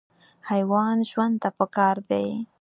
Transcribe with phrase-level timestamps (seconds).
[0.49, 2.27] حیوان ژوند ته پکار دی.